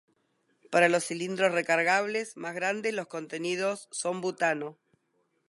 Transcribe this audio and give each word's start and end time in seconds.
Para 0.71 0.89
los 0.89 1.03
cilindros 1.05 1.51
recargables 1.51 2.35
más 2.35 2.55
grandes 2.55 2.91
los 2.91 3.05
contenidos 3.05 3.87
son 3.91 4.19
butano. 4.19 4.79